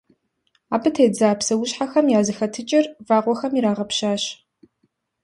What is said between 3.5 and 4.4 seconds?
ирагъэпщащ.